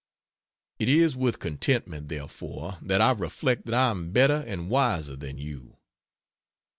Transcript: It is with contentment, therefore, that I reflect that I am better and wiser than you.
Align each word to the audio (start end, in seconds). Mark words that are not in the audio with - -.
It 0.79 0.89
is 0.89 1.15
with 1.15 1.37
contentment, 1.37 2.09
therefore, 2.09 2.79
that 2.81 3.01
I 3.01 3.11
reflect 3.11 3.65
that 3.65 3.75
I 3.75 3.91
am 3.91 4.11
better 4.11 4.43
and 4.47 4.67
wiser 4.67 5.15
than 5.15 5.37
you. 5.37 5.77